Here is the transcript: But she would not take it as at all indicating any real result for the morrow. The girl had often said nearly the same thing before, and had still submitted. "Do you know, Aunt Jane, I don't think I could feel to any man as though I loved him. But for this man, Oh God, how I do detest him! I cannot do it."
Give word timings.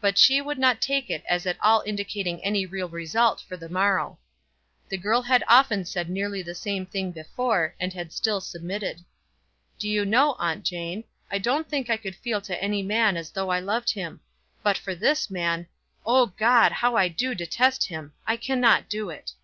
But 0.00 0.18
she 0.18 0.40
would 0.40 0.58
not 0.58 0.80
take 0.80 1.10
it 1.10 1.22
as 1.28 1.46
at 1.46 1.56
all 1.60 1.84
indicating 1.86 2.42
any 2.42 2.66
real 2.66 2.88
result 2.88 3.40
for 3.40 3.56
the 3.56 3.68
morrow. 3.68 4.18
The 4.88 4.98
girl 4.98 5.22
had 5.22 5.44
often 5.46 5.84
said 5.84 6.10
nearly 6.10 6.42
the 6.42 6.56
same 6.56 6.84
thing 6.86 7.12
before, 7.12 7.76
and 7.78 7.92
had 7.92 8.12
still 8.12 8.40
submitted. 8.40 9.04
"Do 9.78 9.88
you 9.88 10.04
know, 10.04 10.32
Aunt 10.40 10.64
Jane, 10.64 11.04
I 11.30 11.38
don't 11.38 11.68
think 11.68 11.88
I 11.88 11.98
could 11.98 12.16
feel 12.16 12.40
to 12.40 12.60
any 12.60 12.82
man 12.82 13.16
as 13.16 13.30
though 13.30 13.50
I 13.50 13.60
loved 13.60 13.90
him. 13.90 14.18
But 14.64 14.76
for 14.76 14.96
this 14.96 15.30
man, 15.30 15.68
Oh 16.04 16.26
God, 16.26 16.72
how 16.72 16.96
I 16.96 17.06
do 17.06 17.32
detest 17.36 17.86
him! 17.86 18.12
I 18.26 18.36
cannot 18.36 18.88
do 18.88 19.08
it." 19.08 19.34